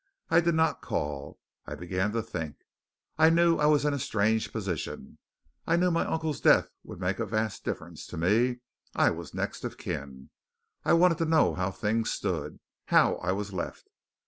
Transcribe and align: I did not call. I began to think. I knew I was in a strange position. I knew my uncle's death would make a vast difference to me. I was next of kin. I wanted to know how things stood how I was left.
I 0.31 0.41
did 0.41 0.55
not 0.55 0.81
call. 0.81 1.37
I 1.67 1.75
began 1.75 2.11
to 2.13 2.23
think. 2.23 2.55
I 3.19 3.29
knew 3.29 3.57
I 3.57 3.67
was 3.67 3.85
in 3.85 3.93
a 3.93 3.99
strange 3.99 4.51
position. 4.51 5.19
I 5.67 5.75
knew 5.75 5.91
my 5.91 6.07
uncle's 6.07 6.41
death 6.41 6.69
would 6.83 6.99
make 6.99 7.19
a 7.19 7.25
vast 7.27 7.63
difference 7.63 8.07
to 8.07 8.17
me. 8.17 8.61
I 8.95 9.11
was 9.11 9.35
next 9.35 9.63
of 9.63 9.77
kin. 9.77 10.31
I 10.83 10.93
wanted 10.93 11.19
to 11.19 11.25
know 11.25 11.53
how 11.53 11.69
things 11.69 12.09
stood 12.09 12.59
how 12.87 13.17
I 13.17 13.33
was 13.33 13.53
left. 13.53 13.91